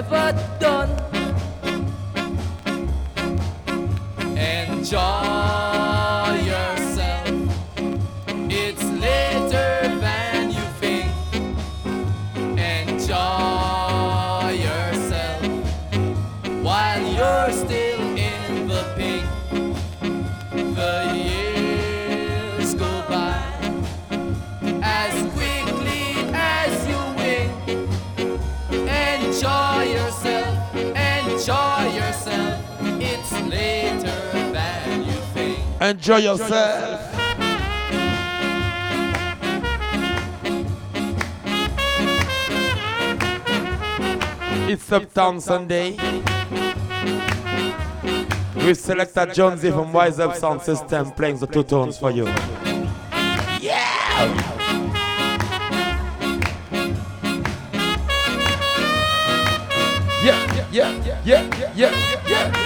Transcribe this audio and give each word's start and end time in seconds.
never 0.00 0.32
done. 0.58 0.79
Enjoy 35.90 36.18
yourself. 36.18 37.00
It's 44.68 44.92
Uptown 44.92 45.40
Sunday. 45.40 45.96
With 48.54 48.78
selector 48.78 49.26
Jonezy 49.26 49.72
from 49.72 49.92
Rise 49.92 50.20
Up 50.20 50.36
Sound 50.36 50.62
System 50.62 51.10
playing 51.10 51.38
the 51.38 51.48
two 51.48 51.64
tones 51.64 51.98
for 51.98 52.12
you. 52.12 52.26
Yeah! 53.58 53.90
Yeah, 60.22 60.70
yeah, 60.70 61.02
yeah, 61.02 61.20
yeah, 61.24 61.72
yeah, 61.74 62.28
yeah. 62.28 62.59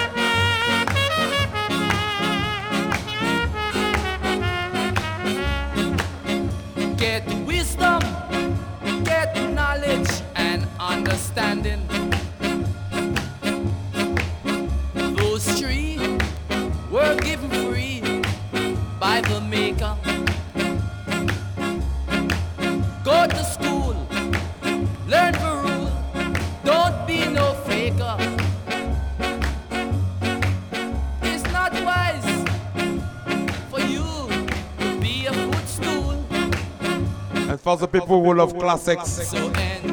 For 37.75 37.81
the 37.81 37.89
people 37.89 38.23
who 38.23 38.35
love 38.35 38.57
classics, 38.57 39.11
So 39.31 39.49
enjoy 39.49 39.91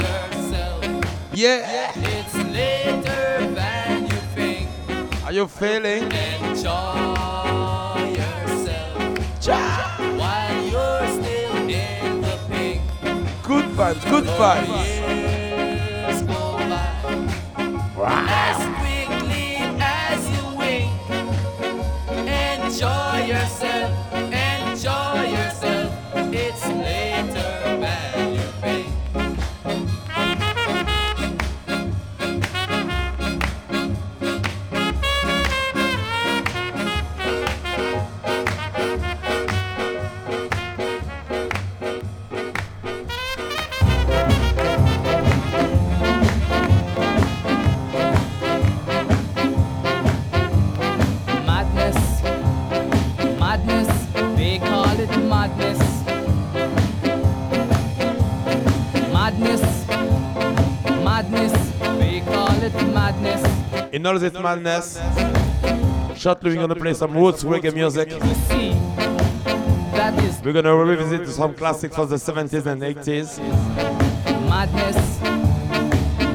yourself. 0.00 0.82
yeah. 1.34 1.92
It's 1.94 2.34
later 2.34 3.52
than 3.54 4.04
you 4.04 4.20
think. 4.34 4.68
Are 5.26 5.32
you 5.32 5.46
feeling? 5.46 6.04
Enjoy 6.04 6.72
yourself 8.16 9.18
while 10.16 10.62
you're 10.72 11.06
still 11.20 11.56
in 11.68 12.22
the 12.22 12.38
pink. 12.48 12.80
Good 13.42 13.66
vibes, 13.76 14.02
good 14.10 14.24
vibes. 14.24 14.95
Madness. 64.14 64.32
This 64.32 64.42
madness, 64.42 64.98
shortly 66.20 66.50
we're 66.50 66.60
gonna 66.66 66.74
play 66.76 66.94
some 66.94 67.12
roots 67.16 67.42
reggae 67.44 67.74
music. 67.74 68.10
You 68.10 68.20
see, 68.48 68.70
that 69.96 70.14
is 70.22 70.40
We're 70.44 70.52
gonna 70.52 70.74
revisit 70.76 71.28
some 71.28 71.54
classics 71.54 71.96
from 71.96 72.08
the 72.08 72.16
70s 72.18 72.66
and 72.66 72.82
80s. 72.82 73.38
madness, 74.48 75.20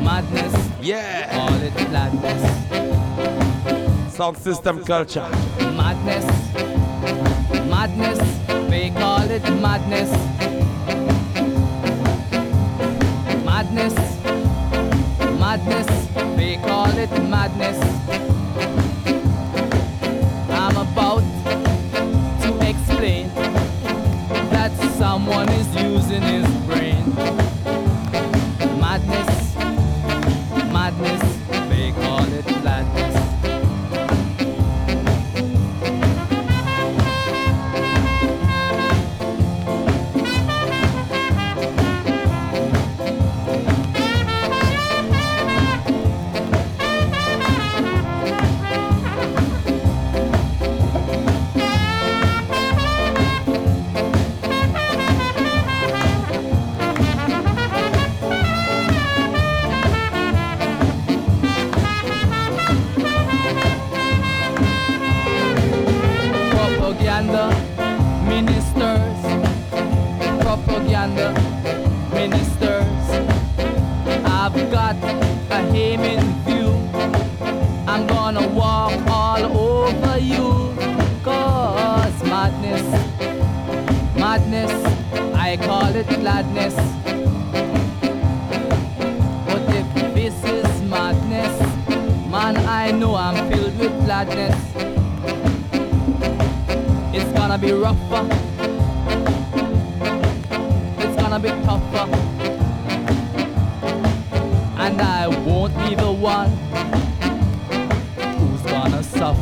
madness, 0.04 0.54
Yeah. 0.81 1.40
All 1.40 1.62
it 1.62 1.74
gladness. 1.90 2.44
Sound 4.16 4.38
system 4.38 4.84
culture. 4.84 5.28
Madness, 5.78 6.26
madness, 7.69 8.19
they 8.69 8.90
call 8.90 9.24
it 9.31 9.44
madness. 9.62 10.12
Madness, 13.45 13.95
madness, 15.40 16.00
call 16.62 16.98
it 16.98 17.12
madness. 17.30 18.11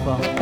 Gonna 0.10 0.39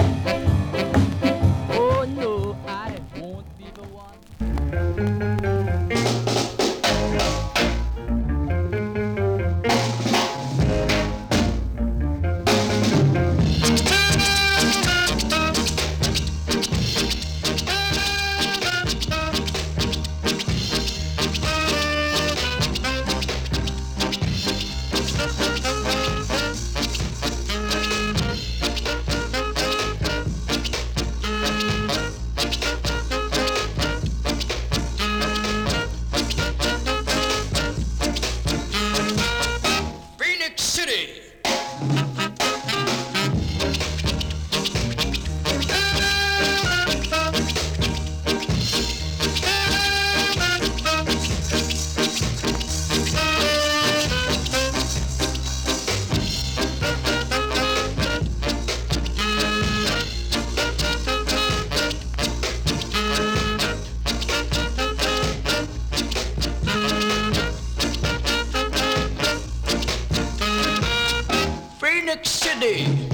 Phoenix 72.59 73.06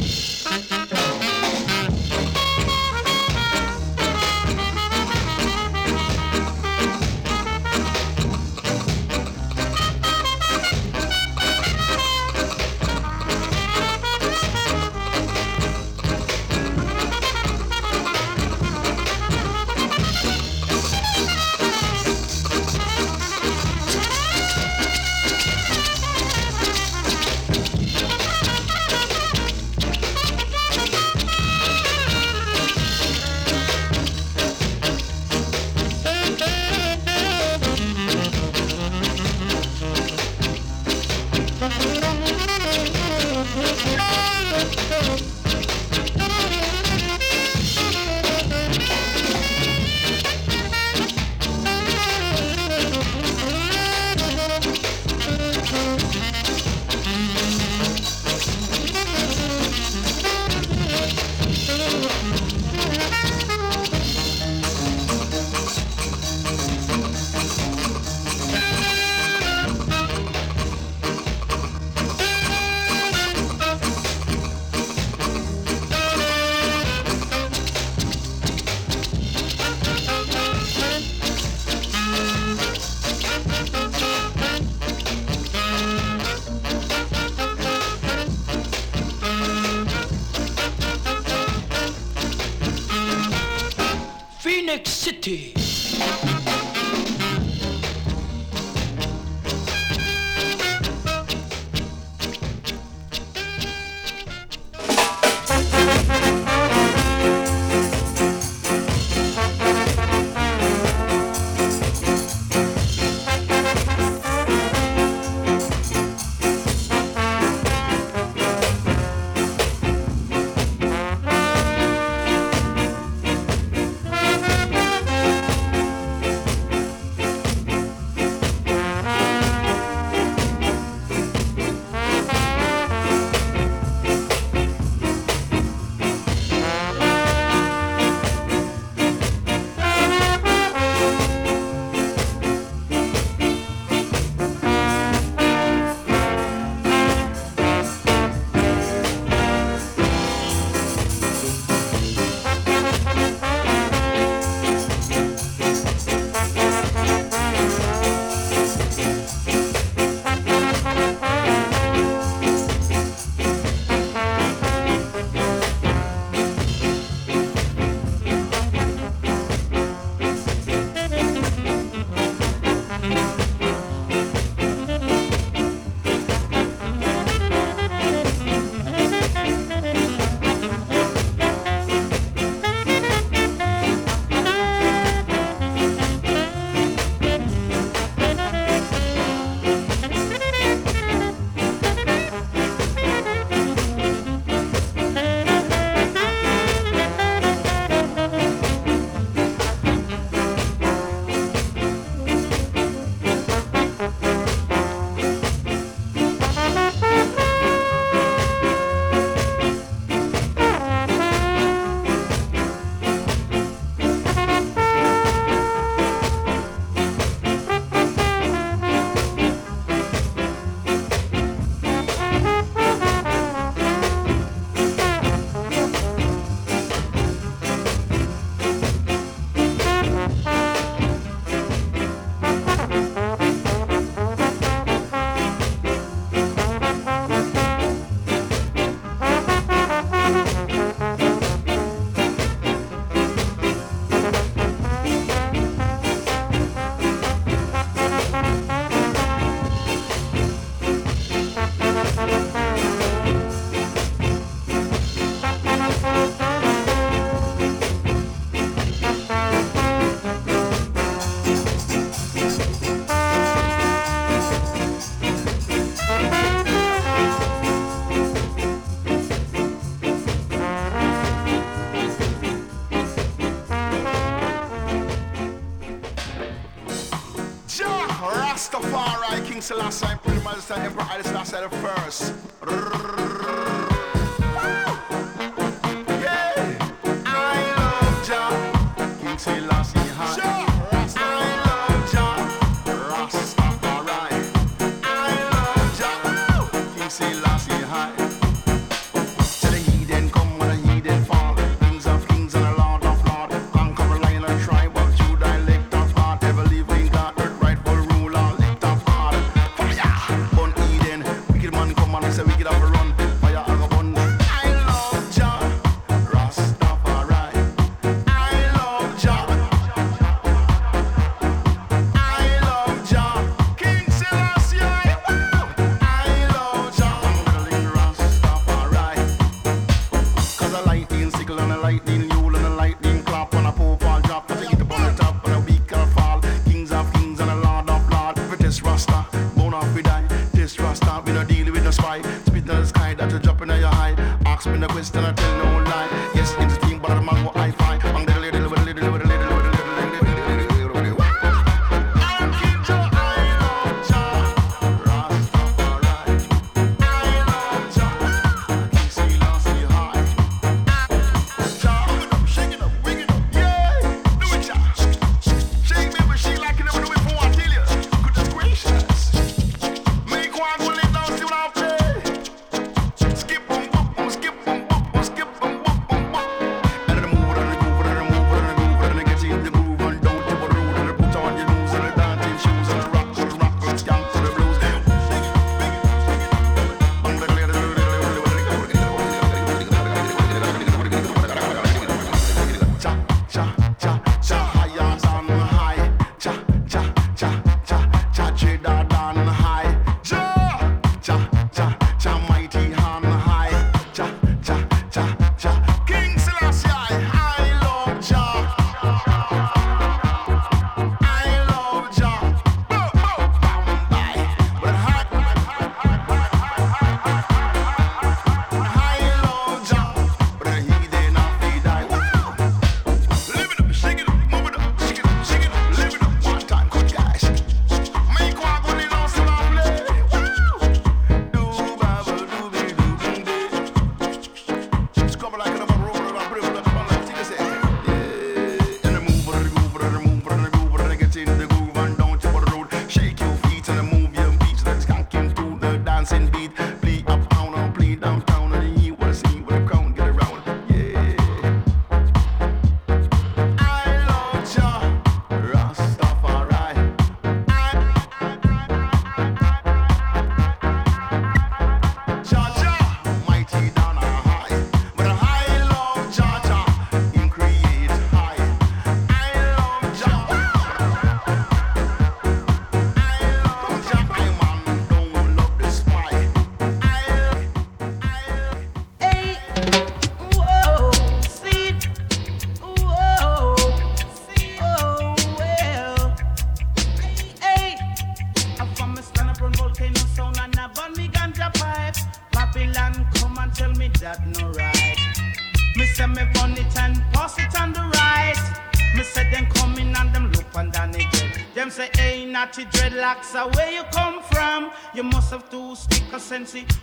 that 343.24 343.34
you 343.34 343.40
dropping 343.40 343.70
at 343.72 343.80
your 343.80 343.90
high. 343.90 344.16
Ask 344.46 344.68
me 344.68 344.78
the 344.78 344.88
question, 344.88 345.24
I 345.24 345.32
tell 345.34 345.58
no 345.66 345.84
lie. 345.84 345.93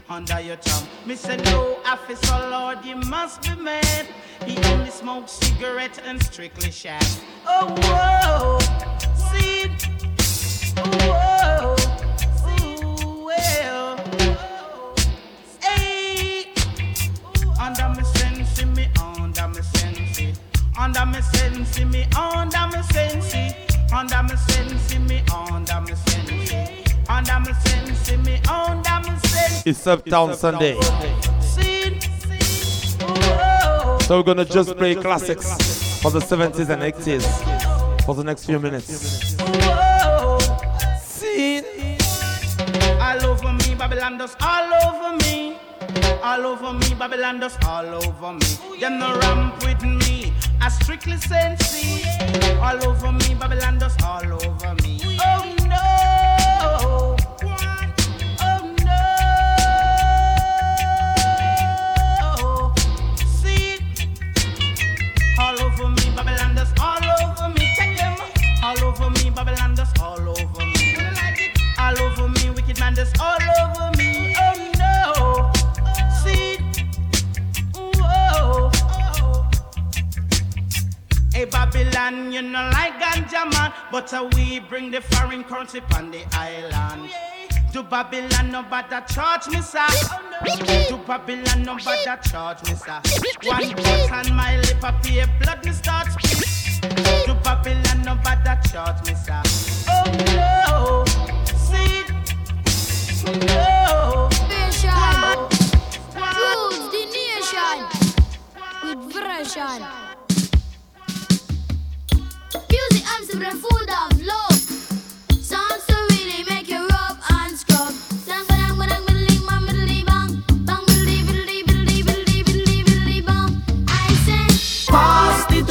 under 0.09 0.41
your 0.41 0.55
tongue. 0.59 0.87
Me 1.05 1.17
say 1.17 1.37
no 1.39 1.77
officer, 1.85 2.39
Lord, 2.51 2.85
you 2.85 2.95
must 2.95 3.43
be 3.43 3.53
mad. 3.61 4.07
He 4.47 4.57
only 4.71 4.91
smokes 4.91 5.33
cigarette 5.33 6.01
and 6.07 6.23
strictly 6.23 6.71
shag. 6.71 7.03
Oh 7.45 7.67
whoa, 7.83 8.61
see, 9.33 9.67
whoa, 11.03 11.75
see, 12.45 12.85
well, 13.27 13.97
hey, 15.61 16.47
under 17.61 17.89
me 17.89 18.05
sense, 18.05 18.65
me 18.67 18.89
under 19.03 19.49
me 19.49 19.63
sense, 19.63 20.39
under 20.79 21.07
me 21.07 21.21
sense, 21.23 21.85
me 21.87 22.07
under 22.17 22.67
me 22.69 22.83
sense, 22.93 23.35
under 23.93 24.23
me 24.23 24.37
sense, 24.37 24.95
me 25.09 25.25
under 25.35 25.81
me 25.81 25.95
sense, 25.97 26.53
under 27.09 27.41
me 27.41 27.53
sense, 27.65 28.13
me 28.25 28.41
under. 28.49 28.90
It's 29.67 29.87
Uptown 29.87 30.35
Sunday. 30.35 30.81
So 34.01 34.17
we're 34.17 34.23
gonna 34.23 34.45
just 34.45 34.77
play 34.77 34.95
classics 34.95 36.01
for 36.01 36.11
the 36.11 36.21
70s 36.21 36.71
and 36.71 36.83
80s 36.83 38.05
for 38.05 38.15
the 38.15 38.25
next 38.25 38.47
few 38.47 38.59
minutes. 38.59 39.37
All 43.01 43.27
over 43.27 43.53
me, 43.53 43.75
Babylon 43.75 44.19
does 44.19 44.37
all 44.41 44.73
over 44.87 45.17
me. 45.25 45.59
All 46.23 46.47
over 46.47 46.73
me, 46.73 46.95
Babylon 46.99 47.41
does 47.41 47.59
all 47.67 47.87
over 47.87 48.33
me. 48.33 48.79
Them 48.81 48.99
no 48.99 49.19
ramp 49.21 49.63
with 49.65 49.83
me. 49.83 50.33
I 50.61 50.69
strictly 50.69 51.17
sense 51.19 51.85
All 52.61 52.83
over 52.89 53.13
me, 53.13 53.35
Babylon 53.35 53.79
does 53.79 53.97
all 54.03 54.25
over 54.25 54.75
me. 54.83 55.19
Oh 55.21 55.57
no. 55.69 57.20
Babylon 69.43 69.75
just 69.75 69.99
all 69.99 70.21
over 70.21 70.67
me. 70.67 70.97
All 71.79 71.99
over 72.03 72.29
me, 72.29 72.51
wicked 72.51 72.79
man 72.79 72.95
just 72.95 73.19
all 73.19 73.39
over 73.63 73.91
me. 73.97 74.37
Oh 74.39 74.71
no. 74.77 75.51
Seed. 76.21 76.61
Whoa. 77.75 78.71
Hey 81.33 81.47
Babylon, 81.47 82.31
you 82.31 82.43
know 82.43 82.69
like 82.75 83.01
ganja 83.01 83.51
man, 83.51 83.73
but 83.91 84.13
uh, 84.13 84.29
we 84.35 84.61
bring 84.61 84.91
the 84.91 85.01
foreign 85.01 85.43
currency 85.43 85.81
on 85.97 86.11
the 86.11 86.23
island. 86.33 87.11
Do 87.73 87.83
Babylon 87.83 88.51
no 88.51 88.63
bother 88.65 89.03
charge 89.09 89.49
me, 89.49 89.63
sir? 89.63 89.87
Do 90.91 90.99
Babylon 91.07 91.63
no 91.63 91.79
bother 91.79 92.21
charge 92.29 92.63
me, 92.69 92.75
sir? 92.75 93.01
One 93.45 93.71
cut 93.71 94.13
on 94.13 94.37
my 94.37 94.59
lip, 94.59 94.85
I 94.85 94.93
pay 95.03 95.25
blood, 95.41 95.65
me 95.65 95.73
start. 95.73 96.09
To 96.81 97.35
Babylon, 97.45 98.03
nobody 98.05 98.55
charge 98.71 99.07
me, 99.07 99.15
sir. 99.15 99.43
Oh 99.89 100.05
no, 100.35 101.05
see, 101.45 102.05
the 106.91 107.03
nation 107.13 107.81
with 108.83 109.01
version. 109.13 109.81
Music 112.71 113.05
and 113.13 113.23
the 113.29 113.37
love. 114.25 114.50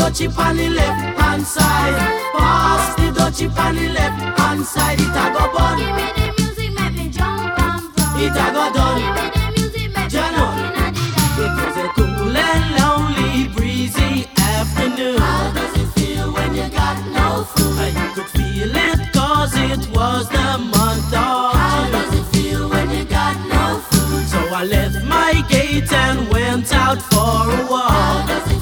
dutchie 0.10 0.38
on 0.38 0.58
the 0.58 0.70
left 0.70 1.20
hand 1.20 1.46
side. 1.46 1.96
Pass 2.34 2.96
the 2.96 3.12
dutchie 3.12 3.58
on 3.58 3.76
the 3.76 3.90
left 3.90 4.40
hand 4.40 4.66
side. 4.66 5.00
It 5.00 5.08
a 5.08 5.26
go 5.34 5.54
bun. 5.54 5.78
Give 5.78 5.96
me 5.96 6.08
the 6.18 6.34
music, 6.38 6.72
make 6.74 6.94
me 6.96 7.10
jump 7.10 7.60
and 7.60 7.84
run. 7.98 8.22
It 8.24 8.32
a 8.32 8.46
go 8.56 8.74
done. 8.74 9.02
Give 9.02 9.16
me 9.16 9.30
the 9.36 9.52
music, 9.56 9.94
make 9.94 10.06
me 10.06 10.10
jump 10.10 10.38
and 10.38 10.98
It 11.44 11.52
was 11.58 11.78
a 11.78 11.88
cool 11.96 12.38
and 12.38 12.66
lonely, 12.80 13.54
breezy 13.54 14.28
afternoon. 14.38 15.20
How 15.20 15.52
does 15.54 15.78
it 15.78 15.88
feel 16.00 16.34
when 16.34 16.56
you 16.56 16.70
got 16.70 16.98
no 17.14 17.44
food? 17.44 17.78
I 17.80 18.14
could 18.16 18.30
feel 18.30 18.76
it 18.76 19.14
cause 19.14 19.54
it 19.56 19.82
was 19.96 20.28
the 20.30 20.58
month 20.74 21.14
of 21.14 21.54
How 21.54 21.88
does 21.92 22.14
it 22.20 22.26
feel 22.36 22.68
when 22.68 22.90
you 22.90 23.06
got 23.06 23.38
no 23.46 23.80
food? 23.90 24.28
So 24.28 24.40
I 24.56 24.64
left 24.64 25.06
my 25.06 25.46
gate 25.50 25.92
and 25.94 26.28
went 26.30 26.74
out 26.74 27.00
for 27.00 27.54
a 27.54 27.68
walk. 27.70 28.59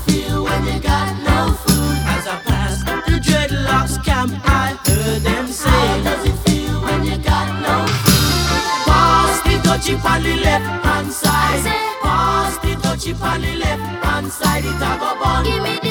dutchie 9.88 10.06
on 10.06 10.24
the 10.24 10.36
left 10.36 10.86
hand 10.86 11.12
side. 11.12 11.64
Pass 12.02 12.58
the 12.60 12.76
dutchie 12.76 13.22
on 13.22 13.42
the 13.42 13.56
left 13.56 14.06
hand 14.06 14.32
side. 14.32 14.66
It 14.66 14.76
a 14.76 15.00
go 15.00 15.16
burn. 15.24 15.44
Give 15.44 15.64
me 15.64 15.87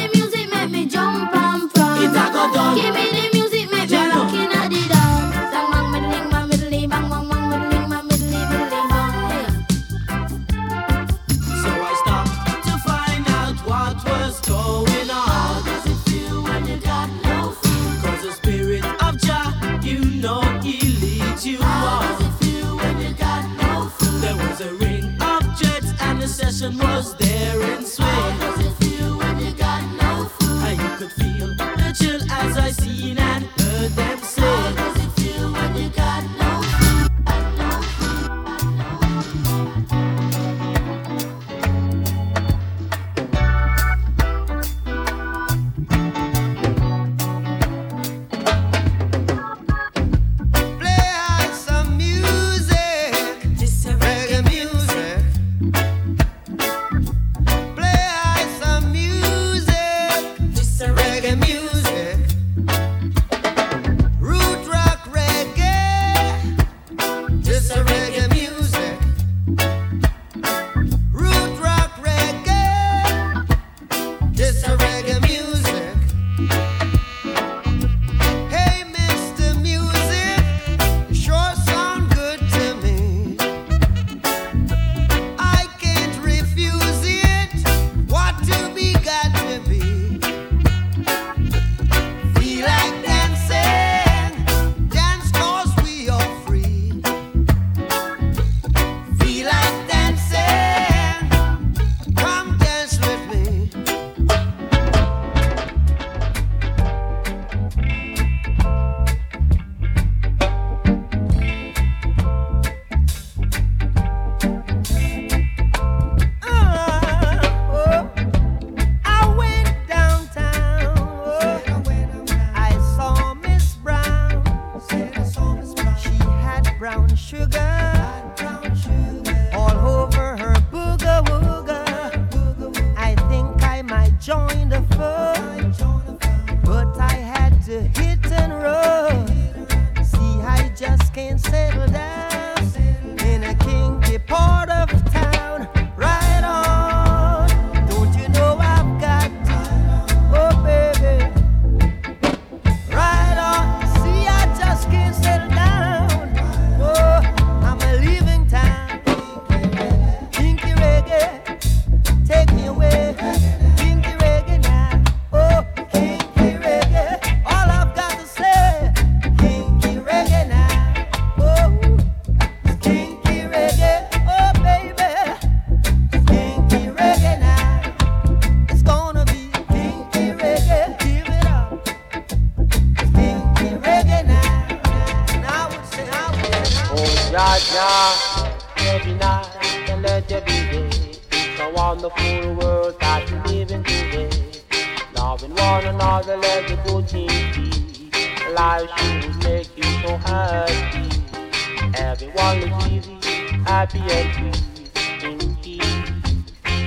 easy, 202.91 203.19
I 203.67 203.87
be 203.87 204.01
a 204.01 204.33
free 204.35 204.67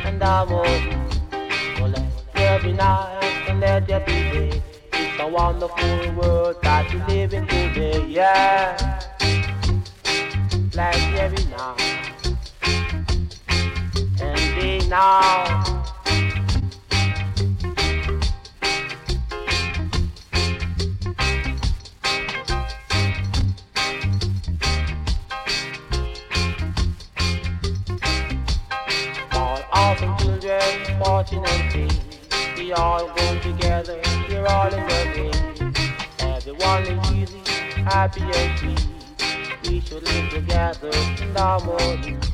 and 0.06 0.24
I 0.24 0.44
won't. 0.44 1.14
So 1.78 1.86
let 1.86 2.34
there 2.34 2.60
be 2.62 2.74
night 2.74 3.46
and 3.48 3.60
let 3.60 3.88
there 3.88 4.00
be 4.02 4.14
day. 4.14 4.62
It's 4.94 5.22
a 5.22 5.28
wonderful 5.28 6.14
world 6.14 6.58
that 6.64 6.92
we 6.94 7.00
live 7.14 7.34
in 7.34 7.48
today, 7.48 8.06
yeah. 8.08 9.00
Like 10.74 11.02
every 11.20 11.46
night 11.46 12.36
and 14.20 14.60
day 14.60 14.88
now. 14.88 15.79
We 32.70 32.74
all 32.76 33.08
go 33.08 33.40
together, 33.40 34.00
we're 34.30 34.46
all 34.46 34.72
in 34.72 34.86
the 34.86 35.12
game. 35.16 35.74
Everyone 36.20 36.84
is 36.84 37.12
easy, 37.14 37.40
happy 37.82 38.22
and 38.22 38.60
free. 38.60 38.78
We 39.64 39.80
should 39.80 40.04
live 40.04 40.30
together 40.30 40.90
in 40.90 41.36
harmony. 41.36 42.29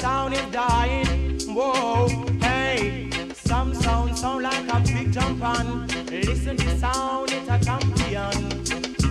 Sound 0.00 0.34
is 0.34 0.46
dying. 0.50 1.38
Whoa. 1.48 2.08
Hey, 2.40 3.10
some 3.34 3.74
sound 3.74 4.16
sound 4.16 4.42
like 4.42 4.68
a 4.72 4.80
big 4.80 5.12
jump 5.12 5.42
on. 5.42 5.86
Listen 6.06 6.56
to 6.56 6.78
sound, 6.78 7.30
it's 7.32 7.48
a 7.48 7.58
champion. 7.64 8.36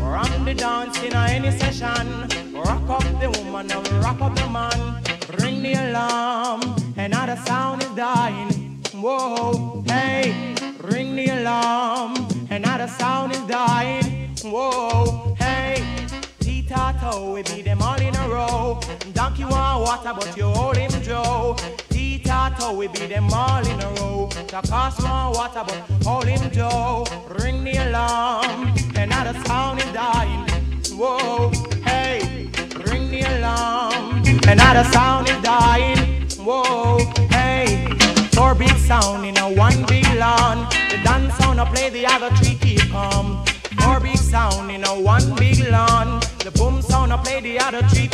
Ram 0.02 0.45
the 0.45 0.54
dance 0.56 1.02
in 1.04 1.13
any 1.13 1.52
session. 1.52 2.08
Rock 2.54 2.89
up 2.89 3.08
the 3.21 3.30
woman 3.38 3.71
and 3.71 3.88
rock 4.04 4.19
up 4.21 4.36
the 4.36 4.49
man. 4.49 5.04
Ring 5.39 5.62
the 5.62 5.73
alarm. 5.73 6.62
Another 6.97 7.38
sound 7.45 7.84
is 7.84 7.89
dying. 7.89 8.82
Whoa, 8.93 9.84
hey, 9.88 10.56
ring 10.82 11.15
the 11.15 11.28
alarm. 11.28 12.15
Another 12.49 12.88
sound 12.88 13.34
is 13.34 13.41
dying. 13.41 14.36
Whoa, 14.43 15.29
Tita 16.70 17.32
we 17.34 17.42
beat 17.42 17.66
them 17.66 17.82
all 17.82 18.00
in 18.00 18.16
a 18.16 18.30
row. 18.30 18.80
Donkey 19.14 19.44
want 19.44 19.82
water, 19.82 20.14
but 20.14 20.38
you 20.38 20.44
hold 20.44 20.78
him 20.78 20.92
Joe. 21.02 21.56
Tita 21.90 22.72
we 22.78 22.88
beat 22.88 23.10
them 23.10 23.28
all 23.34 23.66
in 23.66 23.82
a 23.82 23.90
row. 23.94 24.30
Cost 24.68 25.02
want 25.02 25.36
water, 25.36 25.64
but 25.66 26.06
hold 26.06 26.26
him 26.26 26.52
Joe. 26.52 27.08
Ring 27.40 27.64
the 27.64 27.76
alarm. 27.88 28.72
Another 28.96 29.34
sound 29.46 29.80
is 29.80 29.92
dying. 29.94 30.48
Whoa, 30.92 31.50
hey, 31.86 32.52
ring 32.86 33.10
the 33.10 33.22
alarm. 33.22 34.22
Another 34.48 34.84
sound 34.92 35.28
is 35.28 35.42
dying. 35.42 36.30
Whoa, 36.38 37.00
hey, 37.32 37.88
four 38.34 38.54
big 38.54 38.78
sound 38.78 39.26
in 39.26 39.36
a 39.38 39.52
one 39.52 39.88
big 39.88 40.06
lawn. 40.20 40.70
The 40.92 41.02
dance 41.04 41.34
sound 41.38 41.60
I 41.60 41.66
play, 41.66 41.90
the 41.90 42.06
other 42.06 42.30
three 42.36 42.54
keep 42.54 42.92
calm. 42.92 43.44
Four 43.82 44.00
big 44.02 44.18
sound 44.18 44.72
in 44.72 44.84
a 44.84 45.00
one 45.00 45.36
big 45.36 45.60
lawn. 45.70 46.20
The 46.44 46.52
boom 46.52 46.82
sound 46.82 47.13
I 47.13 47.18
play, 47.18 47.39
the 47.39 47.60
other 47.60 47.82
three 47.88 48.10